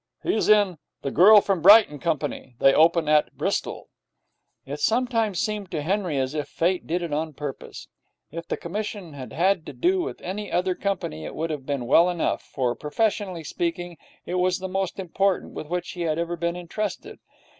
'He's 0.23 0.49
in 0.49 0.79
"The 1.03 1.11
Girl 1.11 1.41
From 1.41 1.61
Brighton" 1.61 1.99
company. 1.99 2.55
They 2.57 2.73
open 2.73 3.07
at 3.07 3.37
Bristol.' 3.37 3.87
It 4.65 4.79
sometimes 4.79 5.37
seemed 5.37 5.69
to 5.69 5.83
Henry 5.83 6.17
as 6.17 6.33
if 6.33 6.47
Fate 6.47 6.87
did 6.87 7.03
it 7.03 7.13
on 7.13 7.33
purpose. 7.33 7.87
If 8.31 8.47
the 8.47 8.57
commission 8.57 9.13
had 9.13 9.31
had 9.31 9.63
to 9.67 9.73
do 9.73 10.01
with 10.01 10.19
any 10.21 10.51
other 10.51 10.73
company, 10.73 11.23
it 11.23 11.35
would 11.35 11.51
have 11.51 11.67
been 11.67 11.85
well 11.85 12.09
enough, 12.09 12.41
for, 12.41 12.73
professionally 12.73 13.43
speaking, 13.43 13.99
it 14.25 14.39
was 14.41 14.57
the 14.57 14.67
most 14.67 14.97
important 14.97 15.51
with 15.53 15.67
which 15.67 15.91
he 15.91 16.01
had 16.01 16.17
ever 16.17 16.35
been 16.35 16.55
entrusted. 16.55 17.19